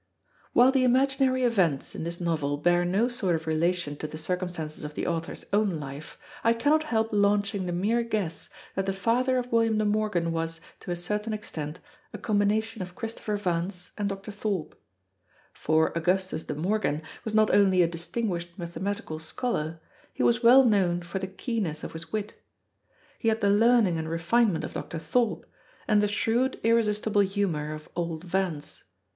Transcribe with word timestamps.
While 0.53 0.71
the 0.71 0.83
imaginary 0.83 1.43
events 1.43 1.93
in 1.93 2.03
this 2.03 2.19
novel 2.19 2.57
bear 2.57 2.83
no 2.83 3.07
sort 3.07 3.35
of 3.35 3.45
relation 3.45 3.95
to 3.97 4.07
the 4.07 4.17
circumstances 4.17 4.83
of 4.83 4.95
the 4.95 5.05
author's 5.05 5.45
own 5.53 5.79
life, 5.79 6.17
I 6.43 6.53
cannot 6.53 6.85
help 6.85 7.09
launching 7.11 7.67
the 7.67 7.71
mere 7.71 8.01
guess 8.01 8.49
that 8.73 8.87
the 8.87 8.93
father 8.93 9.37
of 9.37 9.51
William 9.51 9.77
De 9.77 9.85
Morgan 9.85 10.31
was, 10.31 10.59
to 10.79 10.89
a 10.89 10.95
certain 10.95 11.33
extent, 11.33 11.79
a 12.13 12.17
combination 12.17 12.81
of 12.81 12.95
Christopher 12.95 13.37
Vance 13.37 13.91
and 13.95 14.09
Dr. 14.09 14.31
Thorpe. 14.31 14.73
For 15.53 15.91
Augustus 15.95 16.45
De 16.45 16.55
Morgan 16.55 17.03
was 17.23 17.35
not 17.35 17.53
only 17.53 17.83
a 17.83 17.87
distinguished 17.87 18.57
mathematical 18.57 19.19
scholar, 19.19 19.79
he 20.15 20.23
was 20.23 20.41
well 20.41 20.63
known 20.65 21.03
for 21.03 21.19
the 21.19 21.27
keenness 21.27 21.83
of 21.83 21.93
his 21.93 22.11
wit. 22.11 22.41
He 23.19 23.27
had 23.27 23.41
the 23.41 23.51
learning 23.51 23.99
and 23.99 24.09
refinement 24.09 24.63
of 24.65 24.73
Dr. 24.73 24.97
Thorpe, 24.97 25.45
and 25.87 26.01
the 26.01 26.07
shrewd, 26.07 26.59
irresistible 26.63 27.21
humour 27.21 27.75
of 27.75 27.87
old 27.95 28.23
Vance. 28.23 28.83